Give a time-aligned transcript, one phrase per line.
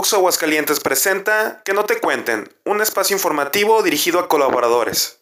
[0.00, 5.18] Oxo Aguascalientes presenta Que no te cuenten, un espacio informativo dirigido a colaboradores.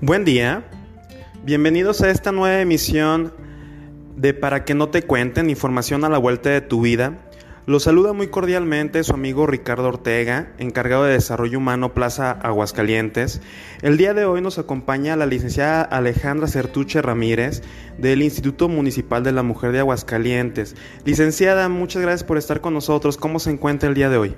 [0.00, 0.68] Buen día,
[1.44, 3.32] bienvenidos a esta nueva emisión
[4.16, 7.25] de Para que no te cuenten, información a la vuelta de tu vida.
[7.66, 13.40] Los saluda muy cordialmente su amigo Ricardo Ortega, encargado de Desarrollo Humano Plaza Aguascalientes.
[13.82, 17.64] El día de hoy nos acompaña la licenciada Alejandra Certuche Ramírez
[17.98, 20.76] del Instituto Municipal de la Mujer de Aguascalientes.
[21.04, 23.16] Licenciada, muchas gracias por estar con nosotros.
[23.16, 24.36] ¿Cómo se encuentra el día de hoy?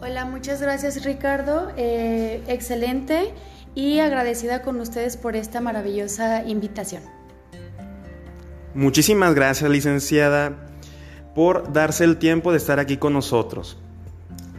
[0.00, 1.72] Hola, muchas gracias Ricardo.
[1.76, 3.34] Eh, excelente
[3.74, 7.02] y agradecida con ustedes por esta maravillosa invitación.
[8.72, 10.67] Muchísimas gracias, licenciada
[11.38, 13.78] por darse el tiempo de estar aquí con nosotros.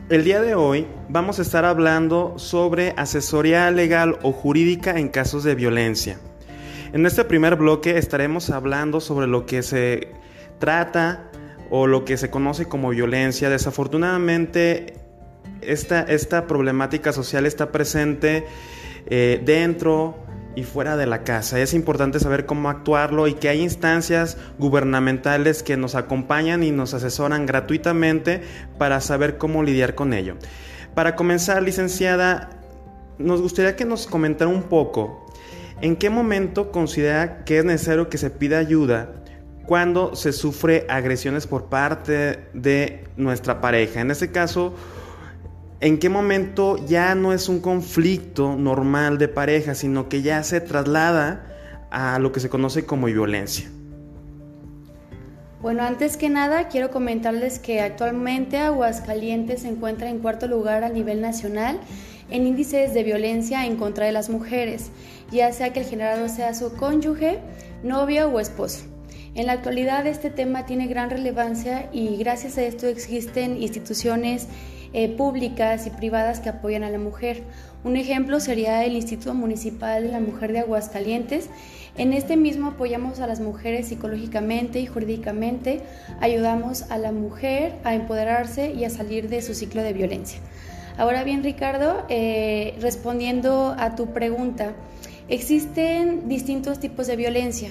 [0.08, 5.44] El día de hoy vamos a estar hablando sobre asesoría legal o jurídica en casos
[5.44, 6.22] de violencia.
[6.94, 10.14] En este primer bloque estaremos hablando sobre lo que se
[10.58, 11.30] trata
[11.70, 13.50] o lo que se conoce como violencia.
[13.50, 14.94] Desafortunadamente,
[15.60, 18.46] esta, esta problemática social está presente
[19.08, 20.16] eh, dentro
[20.60, 21.60] y fuera de la casa.
[21.60, 26.94] Es importante saber cómo actuarlo y que hay instancias gubernamentales que nos acompañan y nos
[26.94, 28.42] asesoran gratuitamente
[28.78, 30.36] para saber cómo lidiar con ello.
[30.94, 32.50] Para comenzar, licenciada,
[33.18, 35.26] nos gustaría que nos comentara un poco
[35.82, 39.14] en qué momento considera que es necesario que se pida ayuda
[39.66, 44.02] cuando se sufre agresiones por parte de nuestra pareja.
[44.02, 44.74] En este caso,
[45.82, 50.62] en qué momento ya no es un conflicto normal de pareja, sino que ya se
[50.62, 51.46] traslada
[51.90, 53.70] a lo que se conoce como violencia.
[55.62, 60.90] Bueno, antes que nada quiero comentarles que actualmente Aguascalientes se encuentra en cuarto lugar a
[60.90, 61.80] nivel nacional
[62.30, 64.92] en índices de violencia en contra de las mujeres,
[65.32, 67.40] ya sea que el generador sea su cónyuge,
[67.84, 68.86] novio o esposo.
[69.36, 74.48] En la actualidad este tema tiene gran relevancia y gracias a esto existen instituciones
[74.94, 77.44] eh, públicas y privadas que apoyan a la mujer.
[77.84, 81.50] Un ejemplo sería el Instituto Municipal de la Mujer de Aguascalientes.
[81.98, 85.82] En este mismo apoyamos a las mujeres psicológicamente y jurídicamente,
[86.22, 90.40] ayudamos a la mujer a empoderarse y a salir de su ciclo de violencia.
[90.98, 94.74] Ahora bien, Ricardo, eh, respondiendo a tu pregunta,
[95.30, 97.70] existen distintos tipos de violencia,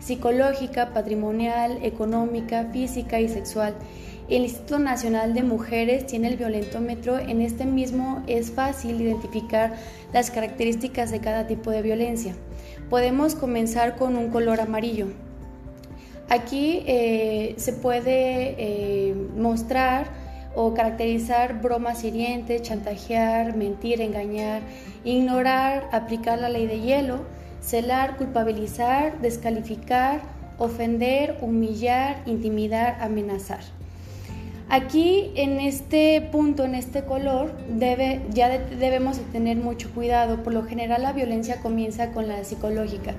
[0.00, 3.74] psicológica, patrimonial, económica, física y sexual.
[4.26, 7.18] El Instituto Nacional de Mujeres tiene el violentómetro.
[7.18, 9.74] En este mismo es fácil identificar
[10.14, 12.34] las características de cada tipo de violencia.
[12.88, 15.08] Podemos comenzar con un color amarillo.
[16.30, 20.06] Aquí eh, se puede eh, mostrar
[20.54, 24.62] o caracterizar bromas hirientes, chantajear, mentir, engañar,
[25.04, 27.26] ignorar, aplicar la ley de hielo,
[27.60, 30.22] celar, culpabilizar, descalificar,
[30.56, 33.60] ofender, humillar, intimidar, amenazar.
[34.70, 40.42] Aquí en este punto, en este color, debe, ya debemos tener mucho cuidado.
[40.42, 43.14] Por lo general la violencia comienza con la psicológica.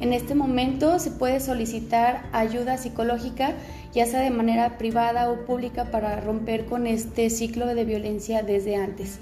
[0.00, 3.52] En este momento se puede solicitar ayuda psicológica,
[3.92, 8.76] ya sea de manera privada o pública, para romper con este ciclo de violencia desde
[8.76, 9.18] antes.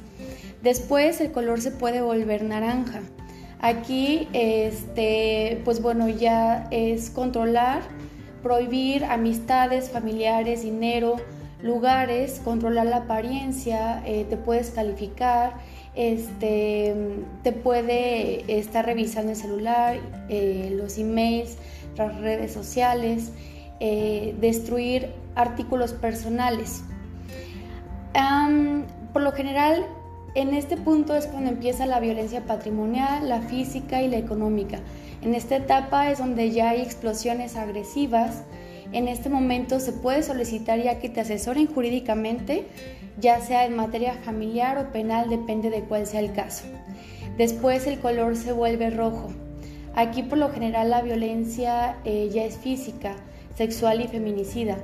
[0.63, 3.01] Después el color se puede volver naranja.
[3.61, 7.81] Aquí, este, pues bueno, ya es controlar,
[8.43, 11.17] prohibir amistades, familiares, dinero,
[11.67, 15.55] lugares, controlar la apariencia, eh, te puedes calificar,
[15.95, 16.95] este,
[17.43, 21.57] te puede estar revisando el celular, eh, los emails,
[21.97, 23.33] las redes sociales,
[23.81, 26.83] eh, destruir artículos personales.
[29.13, 29.87] por lo general,
[30.35, 34.81] en este punto es cuando empieza la violencia patrimonial, la física y la económica.
[35.23, 38.43] En esta etapa es donde ya hay explosiones agresivas,
[38.93, 42.67] en este momento se puede solicitar ya que te asesoren jurídicamente,
[43.19, 46.65] ya sea en materia familiar o penal, depende de cuál sea el caso.
[47.37, 49.31] Después el color se vuelve rojo.
[49.95, 53.17] Aquí por lo general la violencia eh, ya es física,
[53.57, 54.77] sexual y feminicida.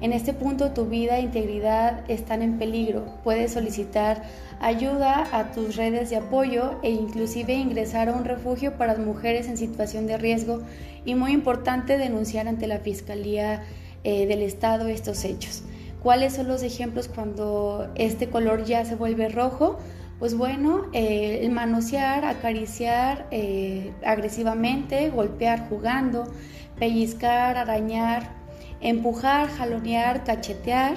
[0.00, 3.04] En este punto tu vida e integridad están en peligro.
[3.24, 4.22] Puedes solicitar
[4.60, 9.56] ayuda a tus redes de apoyo e inclusive ingresar a un refugio para mujeres en
[9.56, 10.62] situación de riesgo
[11.04, 13.62] y muy importante denunciar ante la Fiscalía
[14.04, 15.64] eh, del Estado estos hechos.
[16.00, 19.78] ¿Cuáles son los ejemplos cuando este color ya se vuelve rojo?
[20.20, 26.32] Pues bueno, eh, el manosear, acariciar eh, agresivamente, golpear jugando,
[26.78, 28.37] pellizcar, arañar,
[28.80, 30.96] empujar, jalonear, cachetear,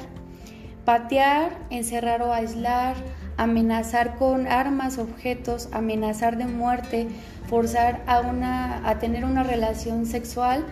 [0.85, 2.95] patear, encerrar o aislar,
[3.37, 7.07] amenazar con armas, objetos, amenazar de muerte,
[7.47, 10.65] forzar a, una, a tener una relación sexual,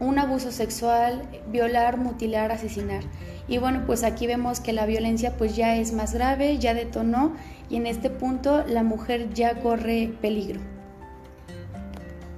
[0.00, 3.02] un abuso sexual, violar, mutilar, asesinar.
[3.46, 7.34] Y bueno, pues aquí vemos que la violencia pues ya es más grave, ya detonó
[7.68, 10.60] y en este punto la mujer ya corre peligro.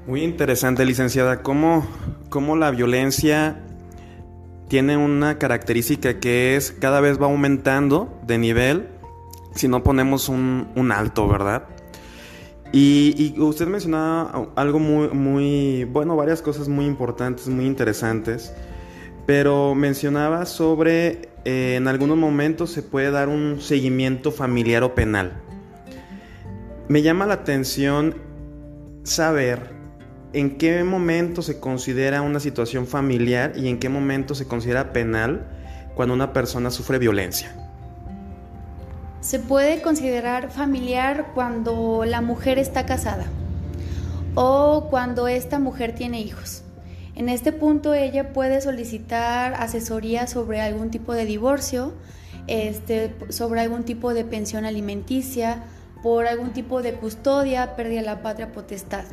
[0.06, 1.86] Muy interesante, licenciada, cómo,
[2.28, 3.65] cómo la violencia
[4.68, 8.88] tiene una característica que es cada vez va aumentando de nivel
[9.54, 11.64] si no ponemos un, alto, ¿verdad?
[12.72, 18.52] Y, usted mencionaba algo muy, muy, bueno, varias cosas muy importantes, muy interesantes,
[19.24, 25.40] pero mencionaba sobre eh, en algunos momentos se puede dar un seguimiento familiar o penal.
[26.88, 28.14] Me llama la atención
[29.04, 29.70] saber
[30.32, 35.46] en qué momento se considera una situación familiar y en qué momento se considera penal
[35.94, 37.54] cuando una persona sufre violencia.
[39.20, 43.26] Se puede considerar familiar cuando la mujer está casada
[44.34, 46.62] o cuando esta mujer tiene hijos.
[47.16, 51.94] En este punto ella puede solicitar asesoría sobre algún tipo de divorcio,
[52.46, 55.64] este, sobre algún tipo de pensión alimenticia,
[56.02, 59.04] por algún tipo de custodia, pérdida de la patria potestad.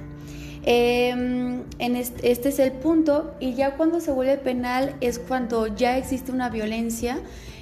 [0.65, 5.98] Em, en este, es el punto y ya cuando se vuelve penal es cuando ya
[5.98, 7.19] existe una violencia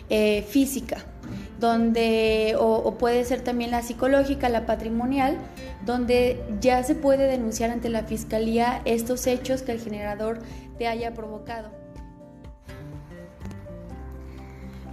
[0.10, 1.04] eh, física
[1.60, 5.38] donde o, puede ser también la psicológica, la patrimonial,
[5.86, 10.40] donde ya se puede denunciar ante la fiscalía estos hechos que el generador
[10.80, 11.70] te haya provocado.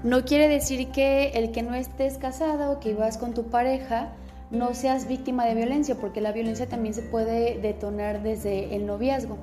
[0.04, 4.12] No quiere decir que el que no estés casado o que ibas con tu pareja
[4.50, 9.38] no seas víctima de violencia, porque la violencia también se puede detonar desde el noviazgo.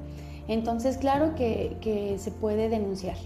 [0.48, 3.18] Entonces, claro que, se puede denunciar.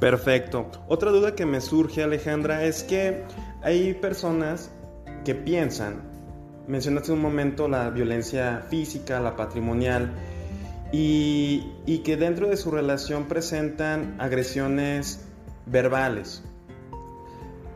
[0.00, 0.70] Perfecto.
[0.88, 3.22] Otra duda que me surge, Alejandra, es que
[3.62, 4.70] hay personas
[5.24, 6.02] que piensan,
[6.66, 10.12] mencionaste un momento la violencia física, la patrimonial,
[10.92, 15.26] y, y que dentro de su relación presentan agresiones
[15.66, 16.42] verbales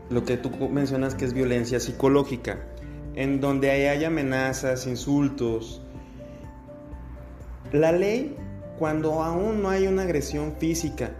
[0.09, 2.57] lo que tú mencionas que es violencia psicológica,
[3.15, 5.81] en donde hay amenazas, insultos.
[7.71, 8.35] La ley,
[8.77, 11.11] cuando aún no hay una agresión física,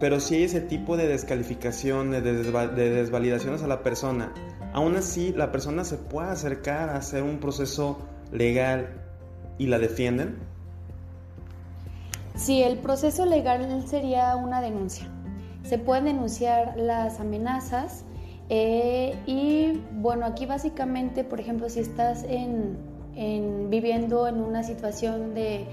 [0.00, 4.32] pero si hay ese tipo de descalificación, de, desvalidaciones a la persona,
[4.72, 7.98] aún así la persona se puede acercar a hacer un proceso
[8.32, 8.88] legal
[9.58, 10.38] y la defienden.
[12.34, 15.10] Sí, el proceso legal sería una denuncia
[15.70, 18.04] se pueden denunciar las amenazas
[18.48, 22.76] eh, y bueno, aquí básicamente, por ejemplo, si estás en,
[23.70, 25.64] viviendo en una situación de,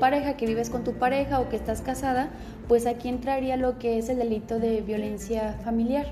[0.00, 2.30] pareja, que vives con tu pareja o que estás casada,
[2.66, 6.06] pues aquí entraría lo que es el delito de violencia familiar.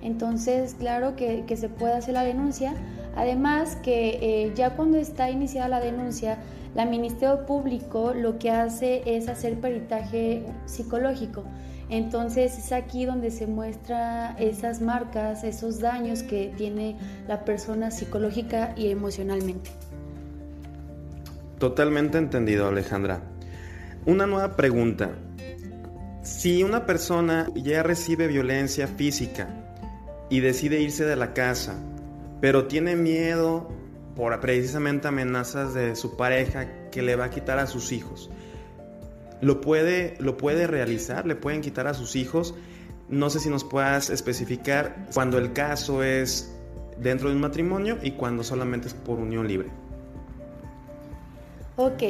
[0.00, 2.74] Entonces, claro que, se puede hacer la denuncia.
[3.16, 6.38] Además que eh, ya cuando está iniciada la denuncia,
[6.76, 11.42] la Ministerio Público lo que hace es hacer peritaje psicológico.
[11.88, 16.96] Entonces es aquí donde se muestra esas marcas, esos daños que tiene
[17.28, 19.70] la persona psicológica y emocionalmente.
[21.58, 23.22] Totalmente entendido, Alejandra.
[24.04, 25.10] Una nueva pregunta.
[26.22, 29.48] Si una persona ya recibe violencia física
[30.28, 31.74] y decide irse de la casa,
[32.40, 33.68] pero tiene miedo
[34.16, 38.30] por precisamente amenazas de su pareja que le va a quitar a sus hijos,
[39.40, 42.54] lo puede, lo puede realizar, le pueden quitar a sus hijos.
[43.08, 46.52] No sé si nos puedas especificar cuando el caso es
[46.98, 49.68] dentro de un matrimonio y cuando solamente es por unión libre.
[51.76, 52.02] Ok,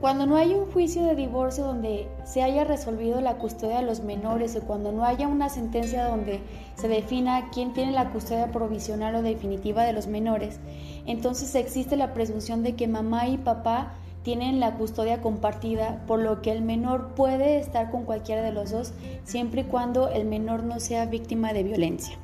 [0.00, 4.00] cuando no hay un juicio de divorcio donde se haya resolvido la custodia de los
[4.00, 6.40] menores o cuando no haya una sentencia donde
[6.76, 10.60] se defina quién tiene la custodia provisional o definitiva de los menores,
[11.06, 13.94] entonces existe la presunción de que mamá y papá
[14.26, 18.72] tienen la custodia compartida, por lo que el menor puede estar con cualquiera de los
[18.72, 18.92] dos
[19.22, 22.18] siempre y cuando el menor no sea víctima de violencia.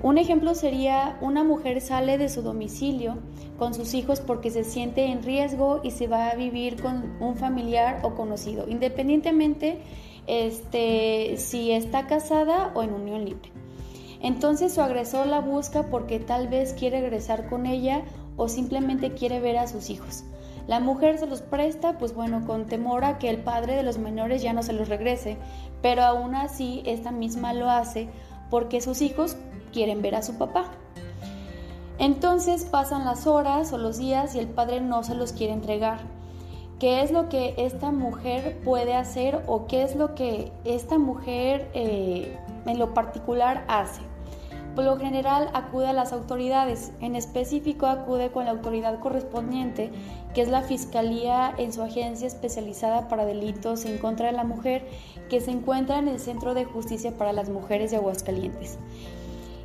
[0.00, 3.16] Un ejemplo sería una mujer sale de su domicilio
[3.58, 7.34] con sus hijos porque se siente en riesgo y se va a vivir con un
[7.34, 9.80] familiar o conocido, independientemente
[10.28, 13.50] este, si está casada o en unión libre.
[14.20, 18.04] Entonces su agresor la busca porque tal vez quiere regresar con ella
[18.36, 20.22] o simplemente quiere ver a sus hijos.
[20.66, 23.98] La mujer se los presta, pues bueno, con temor a que el padre de los
[23.98, 25.36] menores ya no se los regrese,
[25.80, 28.08] pero aún así esta misma lo hace
[28.50, 29.36] porque sus hijos
[29.72, 30.66] quieren ver a su papá.
[31.98, 36.00] Entonces pasan las horas o los días y el padre no se los quiere entregar.
[36.78, 41.70] ¿Qué es lo que esta mujer puede hacer o qué es lo que esta mujer
[41.74, 44.11] eh, en lo particular hace?
[44.74, 49.90] Por lo general acude a las autoridades, en específico acude con la autoridad correspondiente,
[50.34, 54.86] que es la Fiscalía en su agencia especializada para delitos en contra de la mujer,
[55.28, 58.78] que se encuentra en el Centro de Justicia para las Mujeres de Aguascalientes.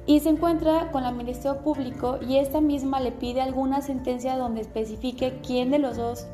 [0.06, 4.62] Y se encuentra con la Ministerio Público y esta misma le pide alguna sentencia donde
[4.62, 6.28] especifique quién de los dos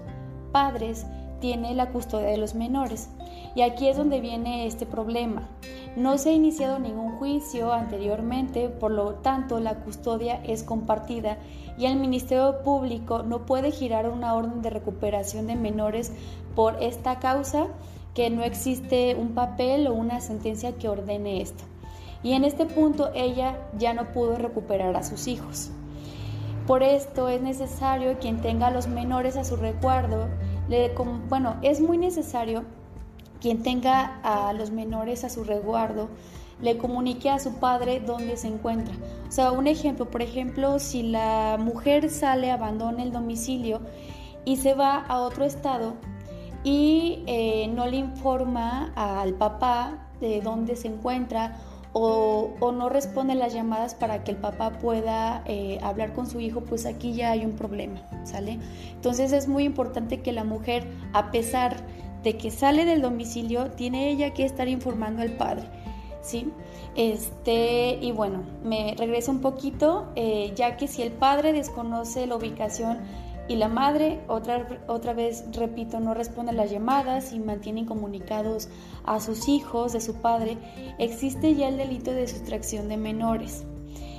[0.51, 1.05] padres
[1.43, 3.09] tiene la custodia de los menores.
[3.53, 5.49] Y aquí es donde viene este problema.
[5.97, 11.37] No se ha iniciado ningún juicio anteriormente, por lo tanto la custodia es compartida
[11.77, 16.13] y el Ministerio Público no puede girar una orden de recuperación de menores
[16.55, 17.67] por esta causa
[18.13, 21.65] que no existe un papel o una sentencia que ordene esto.
[22.23, 25.71] Y en este punto ella ya no pudo recuperar a sus hijos.
[26.65, 30.29] Por esto es necesario quien tenga a los menores a su recuerdo,
[31.29, 32.63] bueno, es muy necesario
[33.41, 36.09] quien tenga a los menores a su resguardo
[36.63, 38.93] le comunique a su padre dónde se encuentra.
[39.27, 43.81] O sea, un ejemplo, por ejemplo, si la mujer sale, abandona el domicilio
[44.45, 45.95] y se va a otro estado
[46.63, 51.57] y eh, no le informa al papá de dónde se encuentra
[51.93, 56.61] o, no responde las llamadas para que el papá pueda eh, hablar con su hijo,
[56.61, 58.59] pues aquí ya hay un problema, ¿sale?
[58.93, 61.77] Entonces es muy importante que la mujer, a pesar
[62.23, 65.65] de que sale del domicilio, tiene ella que estar informando al padre,
[66.21, 66.51] ¿sí?
[66.95, 72.35] Este, y bueno, me regreso un poquito, eh, ya que si el padre desconoce la
[72.35, 72.99] ubicación
[73.47, 78.69] y la madre, otra, otra vez, repito, no responde a las llamadas y mantiene comunicados
[79.03, 80.57] a sus hijos de su padre,
[80.97, 83.65] existe ya el delito de sustracción de menores.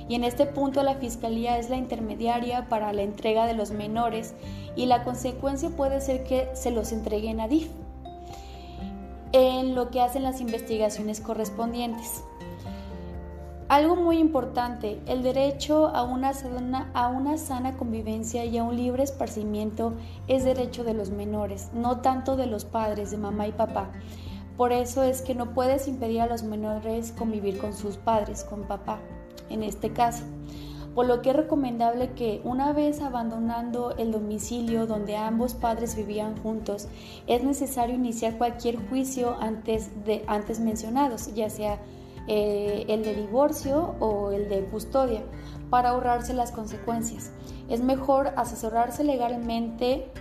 [0.07, 4.35] Y en este punto la Fiscalía es la intermediaria para la entrega de los menores
[4.75, 7.69] y la consecuencia puede ser que se los entreguen a DIF
[9.31, 12.23] en lo que hacen las investigaciones correspondientes.
[13.67, 19.93] Algo muy importante, el derecho a una, sana, convivencia y a un libre esparcimiento
[20.27, 23.89] es derecho de los menores, no tanto de los padres, de mamá y papá.
[24.55, 28.63] Por eso es que no puedes impedir a los menores convivir con sus padres, con
[28.63, 28.99] papá,
[29.49, 30.23] en este caso
[30.95, 36.37] por lo que es recomendable que una vez abandonando el domicilio donde ambos padres vivían
[36.41, 36.87] juntos,
[37.27, 41.79] es necesario iniciar cualquier juicio antes, de, antes mencionados, ya sea
[42.27, 45.23] eh, el de divorcio o el de custodia,
[45.69, 47.31] para ahorrarse las consecuencias.
[47.69, 50.11] Es mejor asesorarse legalmente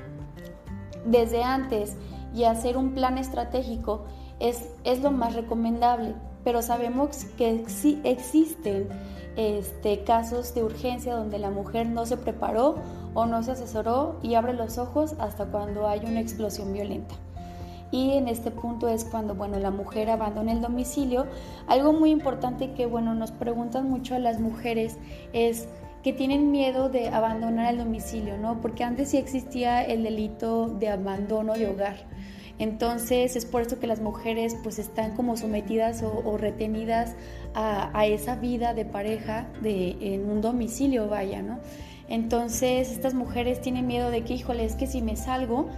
[1.05, 1.97] desde antes
[2.35, 4.05] y hacer un plan estratégico
[4.41, 7.65] es, es lo más recomendable, pero sabemos que
[8.05, 8.89] existen
[9.37, 12.77] este, casos de urgencia donde la mujer no se preparó
[13.15, 17.15] o no se asesoró y abre los ojos hasta cuando hay una explosión violenta.
[17.95, 21.29] Y en este punto es cuando, bueno, la mujer abandona el domicilio.
[21.69, 24.99] Algo muy importante que, bueno, nos preguntan mucho a las mujeres
[25.33, 25.69] es
[26.03, 28.61] que tienen miedo de abandonar el domicilio, ¿no?
[28.61, 31.95] Porque antes sí existía el delito de abandono de hogar.
[32.59, 37.15] Entonces es por eso que las mujeres pues están como sometidas o, retenidas
[37.55, 41.61] a, esa vida de pareja de, en un domicilio, vaya, ¿no?
[42.09, 45.69] Entonces estas mujeres tienen miedo de que, híjole, es que si me salgo,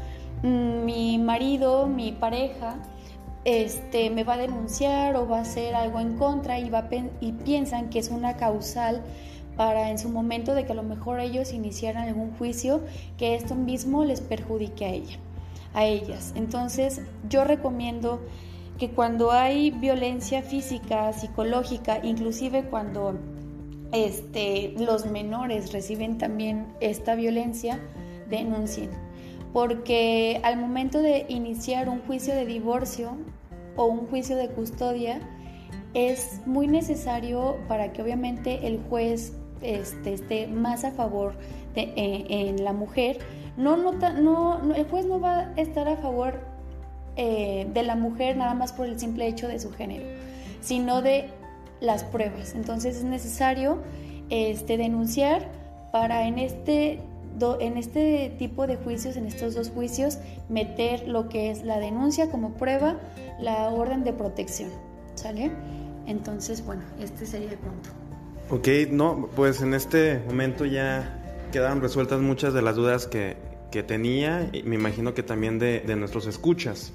[0.46, 2.76] mi marido, mi pareja,
[3.44, 6.88] este, me va a denunciar o va a hacer algo en contra y, va
[7.20, 9.02] y piensan que es una causal
[9.56, 12.82] para en su momento de que a lo mejor ellos iniciaran algún juicio
[13.16, 15.18] que esto mismo les perjudique a ella
[15.76, 16.32] a ellas.
[16.34, 18.20] Entonces yo recomiendo
[18.78, 23.14] que cuando hay violencia física, psicológica, inclusive cuando
[23.92, 27.78] este, los menores reciben también esta violencia,
[28.28, 29.05] denuncien.
[29.52, 33.16] Porque al momento de iniciar un juicio de divorcio
[33.76, 35.20] o un juicio de custodia,
[35.94, 41.34] es muy necesario para que obviamente el juez este, esté más a favor
[41.74, 43.18] de, eh, en la mujer
[43.56, 46.40] no, no, el juez no va a estar a favor
[47.16, 50.04] eh, de la mujer nada más por el simple hecho de su género,
[50.60, 51.30] sino de
[51.80, 52.54] las pruebas.
[52.54, 53.78] Entonces es necesario
[54.28, 55.50] este, denunciar
[55.92, 57.00] para en este,
[57.60, 62.30] en este tipo de juicios, en estos dos juicios, meter lo que es la denuncia
[62.30, 62.98] como prueba,
[63.40, 64.70] la orden de protección.
[65.14, 65.50] ¿Sale?
[66.06, 67.90] Entonces, bueno, este sería el punto.
[68.50, 73.44] Ok, no, pues en este momento ya quedaron resueltas muchas de las dudas que,
[73.86, 76.94] tenía y me imagino que también de, nuestros escuchas.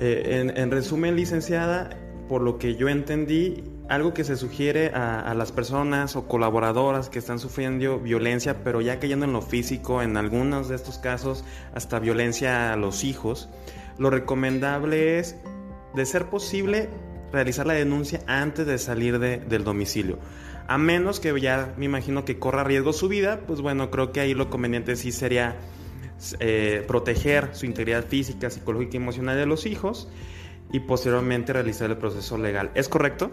[0.00, 1.90] Eh, en, resumen, licenciada,
[2.28, 7.18] por lo que yo entendí, algo que se sugiere a, las personas o colaboradoras que
[7.18, 11.44] están sufriendo violencia, pero ya cayendo en lo físico, en algunos de estos casos,
[11.74, 13.48] hasta violencia a los hijos,
[13.98, 15.34] lo recomendable es,
[15.96, 16.88] de ser posible,
[17.32, 20.20] realizar la denuncia antes de salir del domicilio.
[20.68, 24.20] A menos que ya me imagino que corra riesgo su vida, pues bueno, creo que
[24.20, 25.56] ahí lo conveniente sí sería
[26.38, 30.08] eh, proteger su integridad física, psicológica y emocional de los hijos
[30.70, 32.70] y posteriormente realizar el proceso legal.
[32.76, 33.32] ¿Es correcto?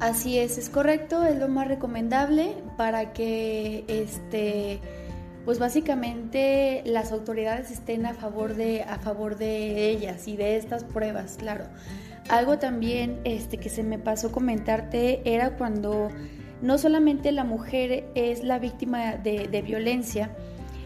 [0.00, 4.80] Así es, es correcto, es lo más recomendable para que este
[5.44, 10.84] pues básicamente las autoridades estén a favor de a favor de ellas y de estas
[10.84, 11.64] pruebas, claro.
[12.28, 16.08] Algo también este, que se me pasó comentarte era cuando
[16.62, 20.30] no solamente la mujer es la víctima de, violencia,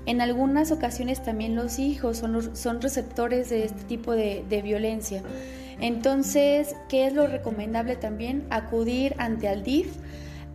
[0.06, 5.23] en algunas ocasiones también los hijos son, son receptores de este tipo de, violencia.
[5.81, 8.47] Entonces, ¿qué es lo recomendable también?
[8.50, 9.97] Acudir ante el DIF.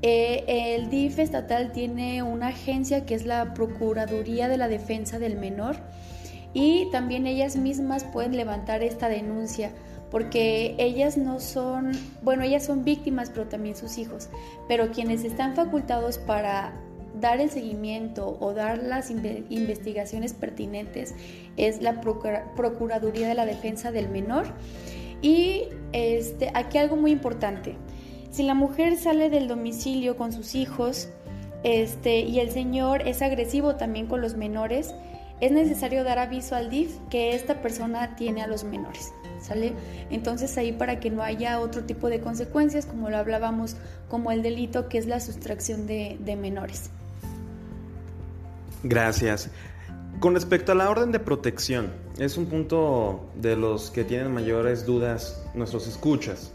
[0.02, 5.36] Eh, el DIF estatal tiene una agencia que es la Procuraduría de la Defensa del
[5.36, 5.76] Menor
[6.54, 9.72] y también ellas mismas pueden levantar esta denuncia
[10.10, 11.92] porque ellas no son,
[12.24, 14.30] bueno, ellas son víctimas, pero también sus hijos,
[14.68, 16.74] pero quienes están facultados para
[17.20, 21.14] dar el seguimiento o dar las investigaciones pertinentes
[21.58, 24.48] es la Procuraduría de la Defensa del Menor.
[25.22, 27.76] Y este, aquí algo muy importante,
[28.32, 31.10] si la mujer sale del domicilio con sus hijos
[31.64, 34.94] este, y el señor es agresivo también con los menores,
[35.42, 39.12] es necesario dar aviso al DIF que esta persona tiene a los menores.
[39.42, 39.72] ¿Sale?
[40.10, 43.78] Entonces ahí para que no haya otro tipo de consecuencias, como lo hablábamos,
[44.10, 46.90] como el delito que es la sustracción de, de menores.
[48.84, 49.50] Gracias.
[50.20, 54.86] Con respecto a la orden de protección, es un punto de los que tienen mayores
[54.86, 56.52] dudas nuestros escuchas.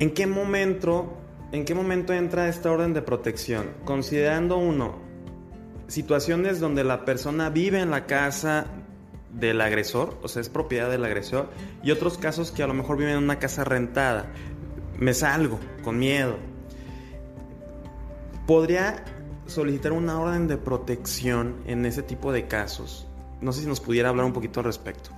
[0.00, 1.16] ¿En qué momento,
[1.52, 3.66] en qué momento entra esta orden de protección?
[3.84, 4.96] Considerando uno,
[5.86, 8.66] situaciones donde la persona vive en la casa
[9.32, 11.48] del agresor, o sea, es propiedad del agresor,
[11.84, 14.32] y otros casos que a lo mejor viven en una casa rentada.
[14.98, 16.34] Me salgo con miedo.
[18.48, 19.04] Podría
[19.46, 23.06] solicitar una orden de protección en ese tipo de casos.
[23.40, 25.10] No sé si nos pudiera hablar un poquito al respecto.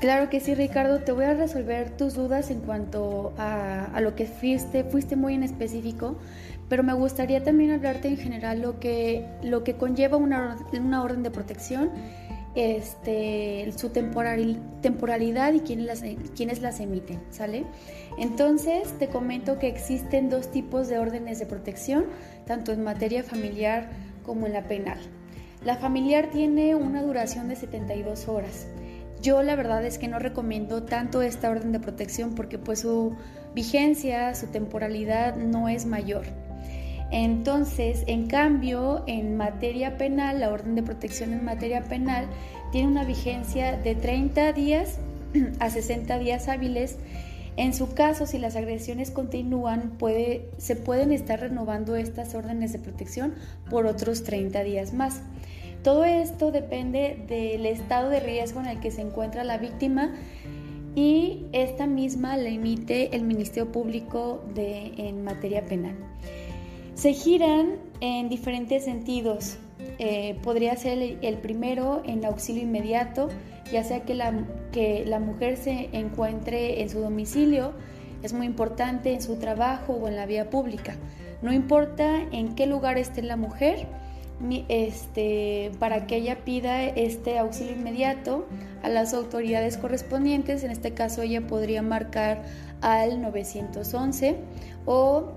[0.00, 1.00] Claro que sí, Ricardo.
[1.00, 4.84] Te voy a resolver tus dudas en cuanto a, lo que fuiste.
[4.84, 6.16] Fuiste muy en específico
[6.68, 11.22] pero me gustaría también hablarte en general lo que, lo que conlleva una, una orden
[11.22, 11.90] de protección,
[12.54, 16.02] este, su temporalidad y quiénes las,
[16.36, 17.64] quiénes las emiten, ¿sale?
[18.18, 22.06] Entonces te comento que existen dos tipos de órdenes de protección,
[22.46, 23.90] tanto en materia familiar
[24.24, 24.98] como en la penal.
[25.64, 28.66] La familiar tiene una duración de 72 horas.
[29.22, 33.16] Yo la verdad es que no recomiendo tanto esta orden de protección porque pues su
[33.54, 36.26] vigencia, su temporalidad no es mayor.
[37.14, 42.26] Entonces, en cambio, en materia penal, la orden de protección en materia penal
[42.72, 44.98] tiene una vigencia de 30 días
[45.60, 46.96] a 60 días hábiles.
[47.56, 49.92] En su caso, si las agresiones continúan,
[50.58, 53.34] se pueden estar renovando estas órdenes de protección
[53.70, 55.22] por otros 30 días más.
[55.84, 60.12] Todo esto depende del estado de riesgo en el que se encuentra la víctima
[60.96, 65.94] y esta misma la emite el Ministerio Público en materia penal.
[66.94, 69.56] Se giran en diferentes sentidos.
[69.98, 73.28] Eh, podría ser el, primero en auxilio inmediato,
[73.72, 74.32] ya sea que la,
[74.72, 77.72] que la mujer se encuentre en su domicilio,
[78.22, 80.96] es muy importante en su trabajo o en la vía pública.
[81.42, 83.86] No importa en qué lugar esté la mujer,
[84.68, 88.46] este, para que ella pida este auxilio inmediato
[88.82, 92.42] a las autoridades correspondientes, en este caso ella podría marcar
[92.80, 94.36] al 911
[94.86, 95.32] o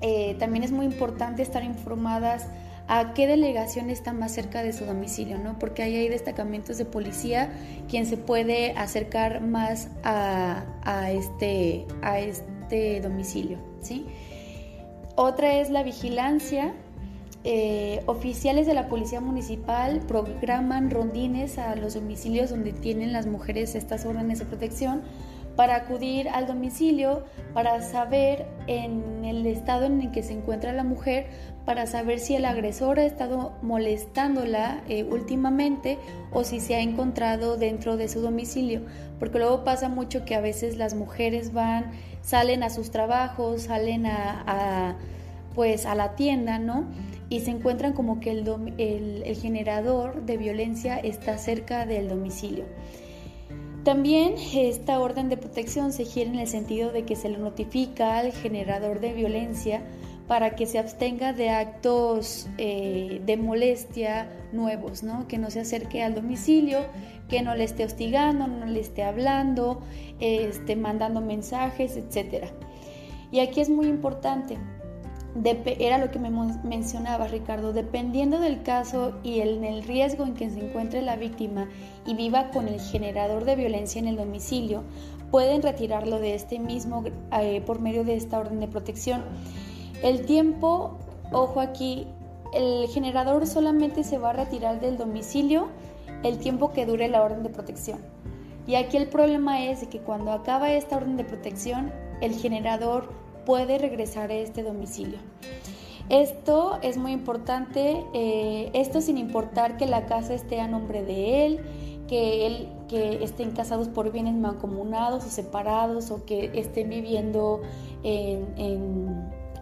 [0.00, 2.46] eh, también es muy importante estar informadas
[2.88, 5.58] a qué delegación está más cerca de su domicilio, ¿no?
[5.58, 7.50] Porque ahí hay destacamentos de policía
[7.88, 10.64] quien se puede acercar más a,
[11.10, 14.06] este, a este domicilio, ¿sí?
[15.16, 16.74] Otra es la vigilancia.
[17.48, 23.76] Eh, oficiales de la Policía Municipal programan rondines a los domicilios donde tienen las mujeres
[23.76, 25.02] estas órdenes de protección
[25.56, 30.84] para acudir al domicilio, para saber en el estado en el que se encuentra la
[30.84, 31.26] mujer,
[31.64, 35.98] para saber si el agresor ha estado molestándola eh, últimamente
[36.30, 38.82] o si se ha encontrado dentro de su domicilio,
[39.18, 41.90] porque luego pasa mucho que a veces las mujeres van,
[42.22, 44.96] salen a sus trabajos, salen a,
[45.54, 46.84] pues a la tienda, ¿no?
[47.30, 52.66] Y se encuentran como que el generador de violencia está cerca del domicilio.
[53.86, 58.18] También esta orden de protección se gira en el sentido de que se le notifica
[58.18, 59.80] al generador de violencia
[60.26, 65.28] para que se abstenga de actos eh, de molestia nuevos, ¿no?
[65.28, 66.80] que no se acerque al domicilio,
[67.28, 69.82] que no le esté hostigando, no le esté hablando,
[70.18, 72.46] esté mandando mensajes, etc.
[73.30, 74.58] Y aquí es muy importante,
[75.44, 80.60] era lo que me mencionaba Ricardo, dependiendo del caso y el riesgo en que se
[80.60, 81.68] encuentre la víctima
[82.06, 84.82] y viva con el generador de violencia en el domicilio,
[85.30, 89.22] pueden retirarlo de este mismo eh, por medio de esta orden de protección.
[90.02, 90.98] El tiempo,
[91.32, 92.06] ojo aquí,
[92.52, 95.68] el generador solamente se va a retirar del domicilio
[96.22, 97.98] el tiempo que dure la orden de protección.
[98.66, 103.12] Y aquí el problema es que cuando acaba esta orden de protección, el generador
[103.46, 105.18] puede regresar a este domicilio.
[106.10, 111.46] Esto es muy importante, eh, esto sin importar que la casa esté a nombre de
[111.46, 111.60] él,
[112.06, 117.62] que él que estén casados por bienes mancomunados o separados o que estén viviendo
[118.04, 118.46] en,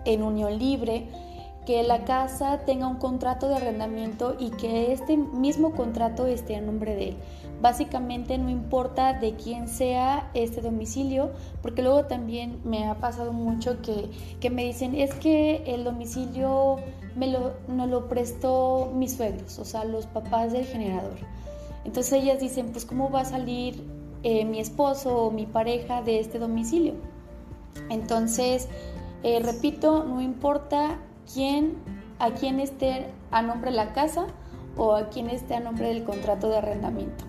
[0.05, 1.09] en unión libre
[1.64, 6.61] que la casa tenga un contrato de arrendamiento y que este mismo contrato esté a
[6.61, 7.16] nombre de él.
[7.61, 11.31] Básicamente no importa de quién sea este domicilio,
[11.62, 16.77] porque luego también me ha pasado mucho que, que me dicen, es que el domicilio
[17.17, 21.17] me lo, lo prestó mis suegros, o sea, los papás del generador.
[21.85, 23.85] Entonces ellas dicen, pues ¿cómo va a salir
[24.23, 26.95] eh, mi esposo o mi pareja de este domicilio?
[27.90, 28.69] Entonces,
[29.23, 30.99] eh, repito, no importa
[31.33, 31.75] quién,
[32.19, 34.27] a quién esté a nombre de la casa
[34.77, 37.25] o a quién esté a nombre del contrato de arrendamiento.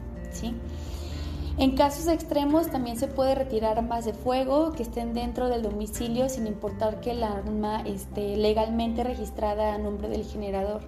[1.58, 6.28] En casos extremos también se puede retirar armas de fuego que estén dentro del domicilio
[6.28, 10.82] sin importar que el arma esté legalmente registrada a nombre del generador.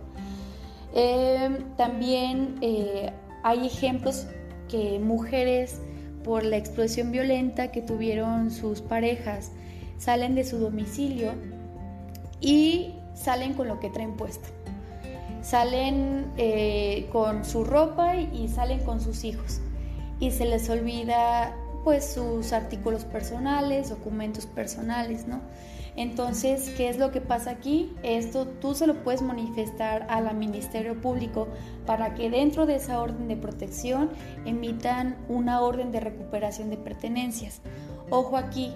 [0.94, 4.28] Em, también eh, hay ejemplos
[4.68, 5.80] que mujeres
[6.24, 9.52] por la explosión violenta que tuvieron sus parejas
[9.98, 11.34] salen de su domicilio
[12.42, 14.57] y salen con lo que traen puesto.
[15.42, 19.62] Salen eh, con su ropa y salen con sus hijos.
[20.20, 25.42] Y se les olvida pues sus artículos personales, documentos personales, ¿no?
[25.98, 27.92] Entonces, ¿qué es lo que pasa aquí?
[28.04, 31.48] Esto tú se lo puedes manifestar a la Ministerio Público
[31.88, 34.12] para que dentro de esa orden de protección
[34.46, 37.62] emitan una orden de recuperación de pertenencias.
[38.12, 38.74] Ojo aquí,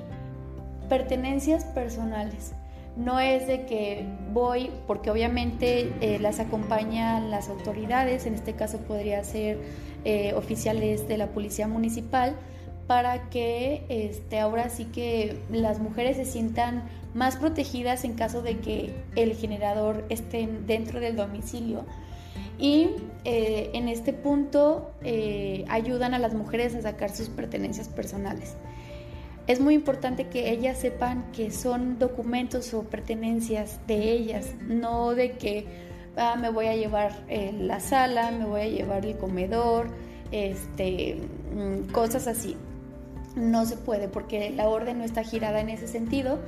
[0.90, 2.54] pertenencias personales.
[2.96, 8.80] No es de que voy, porque obviamente eh, las acompañan las autoridades, en este caso
[8.80, 9.60] podría ser
[10.04, 12.36] eh, oficiales de la Policía Municipal,
[12.88, 18.58] para que este, ahora sí que las mujeres se sientan más protegidas en caso de
[18.60, 21.86] que el generador esté dentro del domicilio.
[22.60, 22.90] Y
[23.24, 24.92] eh, en este punto
[25.70, 28.56] ayudan a las mujeres a sacar sus pertenencias personales
[29.48, 35.32] es muy importante que ellas sepan que son documentos o pertenencias de ellas, no de
[35.32, 35.66] que
[36.16, 39.88] ah, me voy a llevar eh, la sala, me voy a llevar el comedor,
[40.32, 41.18] este,
[41.54, 42.56] mm, cosas así.
[43.36, 46.40] No se puede porque la orden no está girada en ese sentido.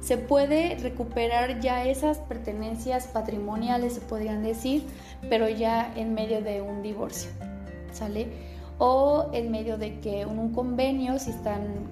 [0.00, 4.82] Se puede recuperar ya esas pertenencias patrimoniales, se podrían decir,
[5.30, 7.30] pero ya en medio de un divorcio.
[7.92, 8.51] ¿Sale?
[8.84, 11.88] O en medio de que un convenio, si, están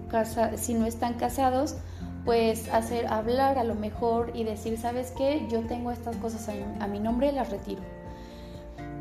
[0.57, 1.77] si no están casados,
[2.25, 5.47] pues hacer hablar a lo mejor y decir, ¿sabes qué?
[5.49, 6.51] Yo tengo estas cosas
[6.81, 7.81] a, mi nombre, las retiro.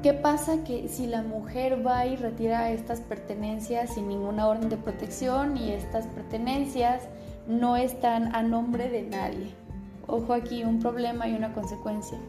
[0.03, 4.77] ¿Qué pasa que si la mujer va y retira estas pertenencias sin ninguna orden de
[4.77, 7.07] protección y estas pertenencias
[7.47, 9.49] no están a nombre de nadie?
[10.05, 12.19] Ojo aquí, un problema y una consecuencia.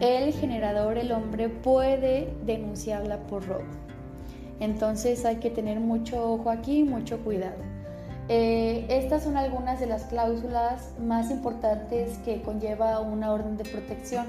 [0.00, 3.86] El generador, el hombre, puede denunciarla por robo.
[4.60, 7.56] Entonces hay que tener mucho ojo aquí, mucho cuidado.
[8.28, 14.26] Eh, estas son algunas de las cláusulas más importantes que conlleva una orden de protección.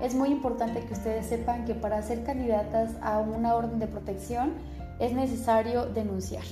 [0.00, 4.52] Es muy importante que ustedes sepan que para ser candidatas a una orden de protección
[5.00, 6.44] es necesario denunciar.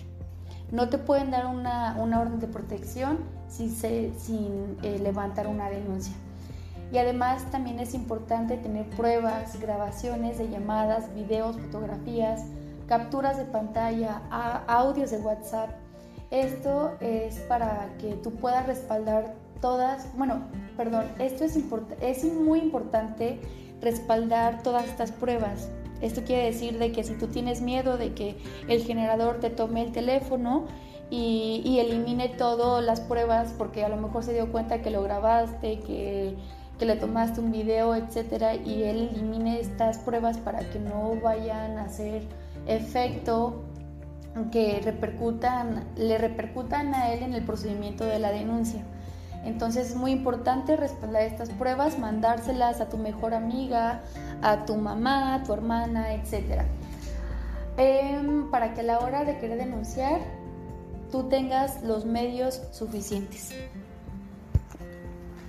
[0.73, 6.15] No te pueden dar una, orden de protección sin, sin eh, levantar una denuncia.
[6.93, 12.43] Y además también es importante tener pruebas, grabaciones de llamadas, videos, fotografías,
[12.87, 14.23] capturas de pantalla,
[14.67, 15.71] audios de WhatsApp.
[16.31, 20.43] Esto es para que tú puedas respaldar todas, bueno,
[20.77, 21.59] perdón, esto es,
[22.01, 23.41] es muy importante
[23.81, 25.69] respaldar todas estas pruebas.
[26.01, 28.37] Esto quiere decir de que si tú tienes miedo de que
[28.69, 30.65] el generador te tome el teléfono
[31.11, 35.81] y, elimine todas las pruebas porque a lo mejor se dio cuenta que lo grabaste,
[35.81, 36.37] que
[36.81, 41.85] le tomaste un video, etcétera, y él elimine estas pruebas para que no vayan a
[41.85, 42.23] hacer
[42.67, 43.65] efecto
[44.51, 48.85] que repercutan, le repercutan a él en el procedimiento de la denuncia.
[49.45, 54.03] Entonces es muy importante respaldar estas pruebas, mandárselas a tu mejor amiga,
[54.43, 56.63] a tu mamá, a tu hermana, etc.
[57.77, 60.21] Em, para que a la hora de querer denunciar
[61.11, 63.55] tú tengas los medios suficientes.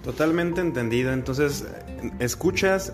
[0.03, 1.11] Totalmente entendido.
[1.11, 1.65] Entonces,
[2.19, 2.93] escuchas,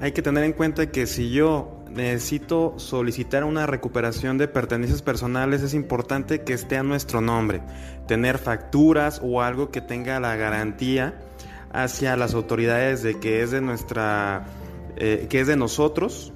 [0.00, 5.62] hay que tener en cuenta que si yo necesito solicitar una recuperación de pertenencias personales,
[5.62, 7.62] es importante que esté a nuestro nombre,
[8.06, 11.18] tener facturas o algo que tenga la garantía
[11.72, 14.46] hacia las autoridades de que es de nuestra,
[14.96, 16.32] eh, que es de nosotros,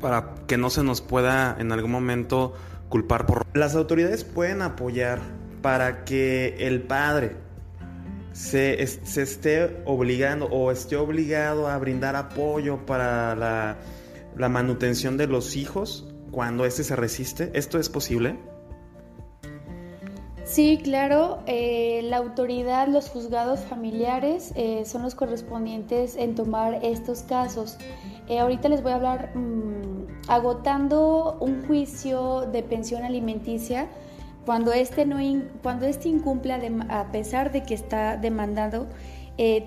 [0.00, 2.54] para que no se nos pueda en algún momento
[2.88, 3.46] culpar por...
[3.54, 5.20] Las autoridades pueden apoyar
[5.62, 7.36] para que el padre
[8.32, 13.76] se, se esté obligando o esté obligado a brindar apoyo para la
[14.36, 17.50] la manutención de los hijos cuando éste se resiste?
[17.54, 18.38] ¿Esto es posible?
[20.52, 21.38] Sí, claro.
[21.46, 27.78] Eh, la autoridad, los juzgados familiares eh, son los correspondientes en tomar estos casos.
[28.28, 33.88] Eh, ahorita les voy a hablar mm, agotando un juicio de pensión alimenticia
[34.44, 35.16] cuando este no
[35.62, 36.52] cuando este incumple
[36.88, 38.88] a pesar de que está demandado.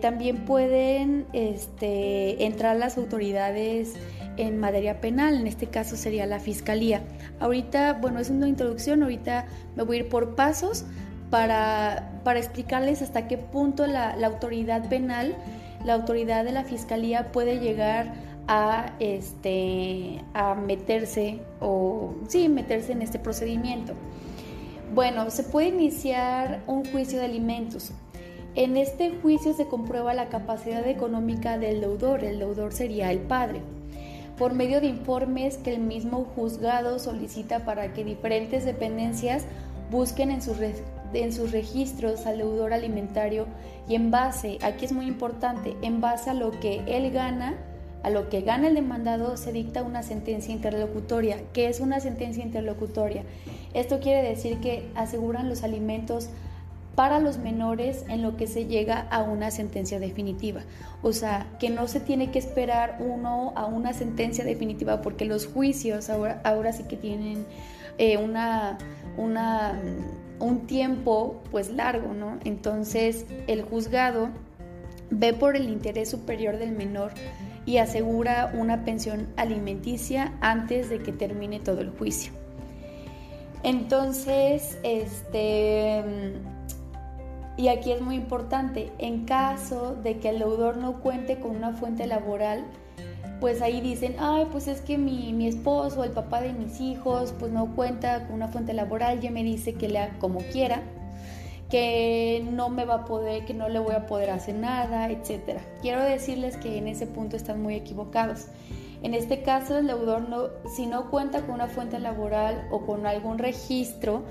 [0.01, 3.95] también pueden este, entrar las autoridades
[4.38, 7.02] en materia penal, en este caso sería la fiscalía.
[7.39, 9.45] Ahorita, bueno, es una introducción, ahorita
[9.76, 10.86] me voy a ir por pasos
[11.30, 15.36] para, explicarles hasta qué punto la, autoridad penal,
[15.84, 18.13] la autoridad de la fiscalía puede llegar
[18.48, 23.93] a, este, a meterse o sí, meterse en este procedimiento.
[24.93, 27.91] Bueno, se puede iniciar un juicio de alimentos.
[28.54, 33.62] En este juicio se comprueba la capacidad económica del deudor, el deudor sería el padre
[34.38, 39.45] por medio de informes que el mismo juzgado solicita para que diferentes dependencias
[39.91, 40.58] busquen en sus,
[41.13, 43.45] en sus registros al deudor alimentario
[43.88, 47.56] y en base, aquí es muy importante, en base a lo que él gana,
[48.04, 51.38] a lo que gana el demandado se dicta una sentencia interlocutoria.
[51.54, 53.24] ¿Qué es una sentencia interlocutoria?
[53.74, 56.30] Esto quiere decir que aseguran los alimentos
[56.96, 60.62] para los menores en lo que se llega a una sentencia definitiva.
[61.02, 65.46] O sea, que no se tiene que esperar uno a una sentencia definitiva porque los
[65.46, 67.46] juicios ahora, ahora sí que tienen
[67.98, 68.78] eh, una,
[69.18, 69.80] una,
[70.40, 72.40] un tiempo pues largo, ¿no?
[72.46, 74.30] Entonces el juzgado
[75.10, 77.12] ve por el interés superior del menor
[77.66, 82.32] y asegura una pensión alimenticia antes de que termine todo el juicio.
[83.64, 86.04] Entonces, este
[87.58, 91.72] y aquí es muy importante, en caso de que el deudor no cuente con una
[91.72, 92.65] fuente laboral,
[93.39, 97.34] pues ahí dicen, ay, pues es que mi, mi esposo, el papá de mis hijos,
[97.38, 100.82] pues no cuenta con una fuente laboral, ya me dice que lea como quiera,
[101.70, 105.60] que no me va a poder, que no le voy a poder hacer nada, etc.
[105.82, 108.48] Quiero decirles que en ese punto están muy equivocados.
[109.02, 113.06] En este caso, el deudor, no, si no cuenta con una fuente laboral o con
[113.06, 114.24] algún registro,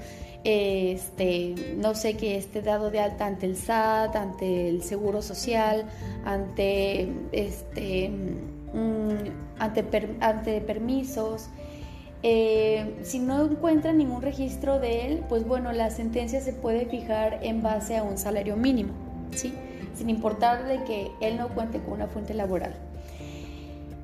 [0.45, 5.87] este, no sé, que esté dado de alta ante el SAT, ante el Seguro Social,
[6.25, 9.85] ante, este, mm, ante,
[10.21, 11.49] ante permisos.
[12.23, 17.41] Eh, si no encuentra ningún registro de él, pues bueno, la sentencia se puede fijar
[17.43, 18.93] en base a un salario mínimo,
[19.33, 19.53] ¿sí?
[19.95, 22.75] sin importar de que él no cuente con una fuente laboral.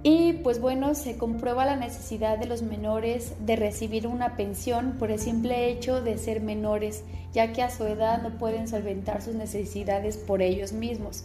[0.03, 5.11] Y pues bueno, se comprueba la necesidad de los menores de recibir una pensión por
[5.11, 9.35] el simple hecho de ser menores, ya que a su edad no pueden solventar sus
[9.35, 11.25] necesidades por ellos mismos.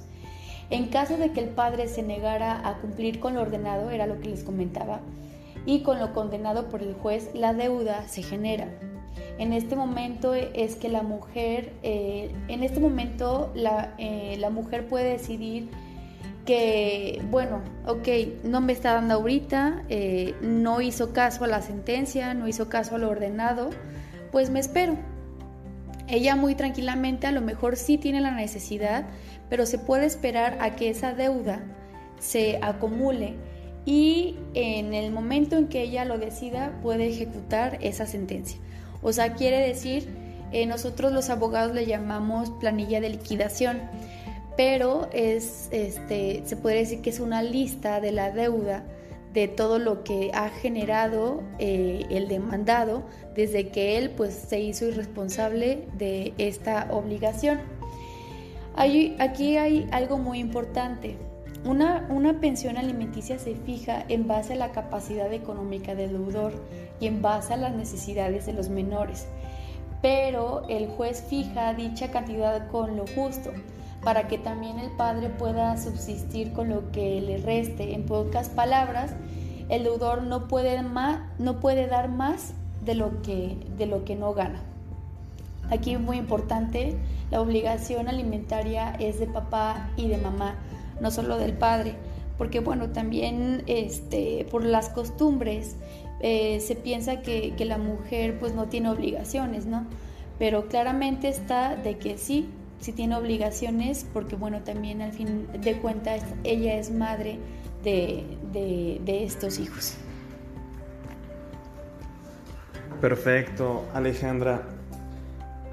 [0.69, 4.19] En caso de que el padre se negara a cumplir con lo ordenado, era lo
[4.19, 4.99] que les comentaba,
[5.65, 8.67] y con lo condenado por el juez, la deuda se genera.
[9.37, 14.87] En este momento es que la mujer, eh, en este momento la, eh, la mujer
[14.87, 15.69] puede decidir
[16.45, 18.07] que, bueno, ok,
[18.43, 22.95] no me está dando ahorita, eh, no hizo caso a la sentencia, no hizo caso
[22.95, 23.71] a lo ordenado,
[24.31, 24.95] pues me espero.
[26.07, 29.05] Ella muy tranquilamente a lo mejor sí tiene la necesidad,
[29.49, 31.63] pero se puede esperar a que esa deuda
[32.19, 33.35] se acumule
[33.85, 38.59] y en el momento en que ella lo decida puede ejecutar esa sentencia.
[39.01, 40.07] O sea, quiere decir,
[40.51, 43.79] eh, nosotros los abogados le llamamos planilla de liquidación
[44.57, 48.83] pero es, este, se podría decir que es una lista de la deuda
[49.33, 53.03] de todo lo que ha generado eh, el demandado
[53.35, 57.59] desde que él pues, se hizo irresponsable de esta obligación.
[58.77, 61.17] aquí hay algo muy importante.
[61.65, 66.53] Una, una, pensión alimenticia se fija en base a la capacidad económica del deudor
[67.01, 69.25] y en base a las necesidades de los menores,
[70.01, 73.51] pero el juez fija dicha cantidad con lo justo
[74.05, 77.95] para que también el padre pueda subsistir con lo que le reste.
[77.95, 79.15] En pocas palabras,
[79.67, 80.79] el deudor no puede,
[81.39, 82.53] no puede dar más
[82.85, 84.61] de lo, que, de lo que no gana.
[85.71, 86.95] Aquí es muy importante,
[87.31, 90.53] la obligación alimentaria es de papá y de mamá,
[91.01, 91.95] no solo del padre,
[92.37, 95.77] porque bueno, también este, por las costumbres
[96.19, 99.85] eh, se piensa que, que, la mujer pues no tiene obligaciones, ¿no?
[100.37, 102.47] Pero claramente está de que sí,
[102.79, 107.39] sí tiene obligaciones, porque bueno, también al fin de cuentas ella es madre
[107.83, 109.95] de, de, de estos hijos.
[113.01, 114.63] Perfecto, Alejandra.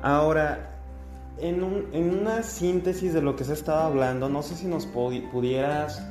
[0.02, 0.72] Ahora,
[1.38, 6.02] en, una síntesis de lo que se estaba hablando, no sé si nos pudieras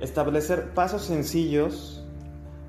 [0.00, 2.04] establecer pasos sencillos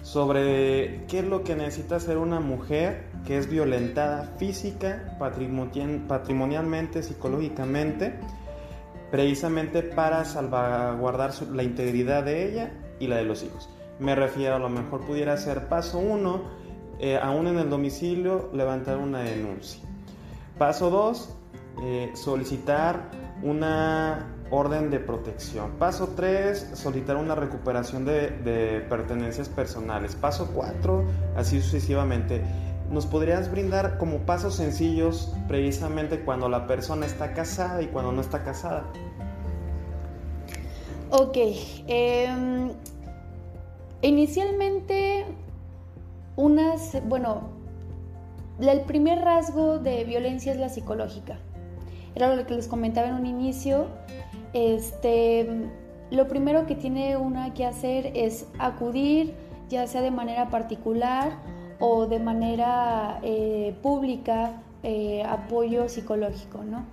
[0.03, 8.13] sobre qué es lo que necesita hacer una mujer que es violentada física, patrimonialmente, psicológicamente,
[9.11, 13.69] precisamente para salvaguardar la integridad de ella y la de los hijos.
[13.99, 16.43] Me refiero, a lo mejor pudiera ser paso uno,
[16.99, 19.81] eh, aún en el domicilio, levantar una denuncia.
[20.57, 21.35] Paso 2,
[21.83, 23.11] eh, solicitar
[23.43, 25.71] una orden de protección.
[25.71, 30.15] Paso 3, solicitar una recuperación de, pertenencias personales.
[30.15, 31.03] Paso 4,
[31.35, 32.41] así sucesivamente.
[32.91, 38.21] ¿Nos podrías brindar como pasos sencillos precisamente cuando la persona está casada y cuando no
[38.21, 38.85] está casada?
[41.09, 41.37] Ok.
[41.87, 42.71] Em,
[44.01, 45.25] inicialmente,
[46.37, 47.49] unas, bueno,
[48.61, 51.37] el primer rasgo de violencia es la psicológica.
[52.15, 53.87] Era lo que les comentaba en un inicio.
[54.53, 55.45] Este,
[56.09, 59.33] lo primero que tiene una que hacer es acudir,
[59.67, 61.33] ya sea de manera particular
[61.79, 66.85] o de manera eh, pública, eh, apoyo psicológico, ¿no?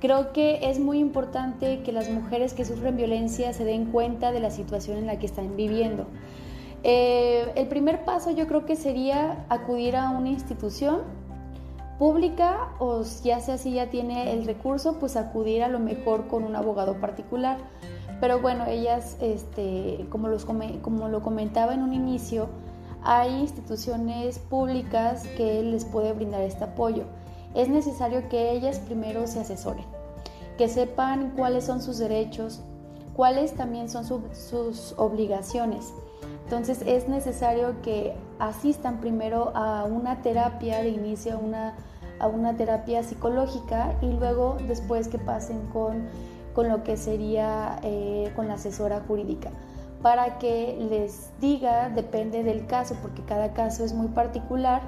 [0.00, 4.40] Creo que es muy importante que las mujeres que sufren violencia se den cuenta de
[4.40, 6.06] la situación en la que están viviendo.
[6.82, 11.02] Eh, el primer paso yo creo que sería acudir a una institución
[11.98, 16.44] pública o ya sea si ya tiene el recurso, pues acudir a lo mejor con
[16.44, 17.58] un abogado particular.
[18.22, 22.48] Pero bueno, ellas, este, como, los, como lo comentaba en un inicio,
[23.02, 27.04] hay instituciones públicas que les puede brindar este apoyo.
[27.54, 29.84] Es necesario que ellas primero se asesoren,
[30.56, 32.60] que sepan cuáles son sus derechos,
[33.14, 35.92] cuáles también son sus obligaciones
[36.50, 41.34] entonces es necesario que asistan primero a una terapia de inicio,
[42.18, 46.08] a una, terapia psicológica y luego después que pasen con,
[46.52, 49.52] con lo que sería eh, con la asesora jurídica
[50.02, 54.82] para que les diga, depende del caso, porque cada caso es muy particular,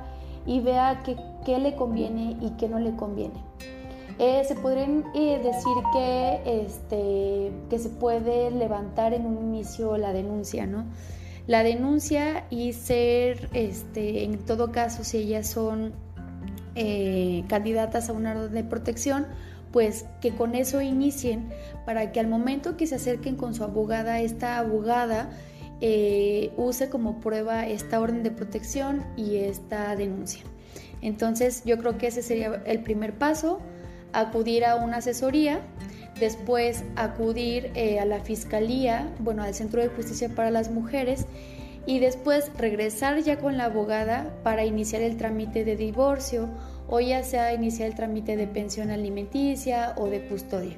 [0.47, 3.43] y vea qué, le conviene y qué no le conviene.
[4.19, 10.13] Eh, se podrían eh, decir que, este, que se puede levantar en un inicio la
[10.13, 10.85] denuncia, ¿no?
[11.47, 15.93] la denuncia y ser, este, en todo caso, si ellas son
[16.75, 19.27] eh, candidatas a una orden de protección,
[19.73, 21.49] pues que con eso inicien
[21.87, 25.31] para que al momento que se acerquen con su abogada, esta abogada
[25.81, 30.43] eh, use como prueba esta orden de protección y esta denuncia.
[31.01, 33.61] Entonces yo creo que ese sería el primer paso,
[34.13, 35.61] acudir a una asesoría
[36.21, 41.27] después acudir eh, a la fiscalía, bueno, al Centro de Justicia para las Mujeres
[41.87, 46.49] y después regresar ya con la abogada para iniciar el trámite de divorcio
[46.95, 50.77] o ya sea iniciar el trámite de pensión alimenticia o de custodia.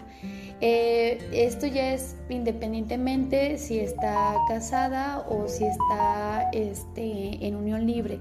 [0.61, 8.21] Eh, esto ya es independientemente si está casada o si está este, en unión libre.